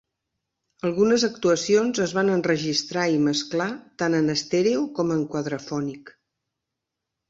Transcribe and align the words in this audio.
Algunes 0.87 1.25
actuacions 1.27 2.01
es 2.07 2.15
van 2.19 2.33
enregistrar 2.37 3.05
i 3.19 3.23
mesclar 3.29 3.71
tant 4.05 4.21
en 4.25 4.35
estèreo 4.39 4.85
com 5.01 5.17
en 5.21 5.27
quadrafònic. 5.35 6.17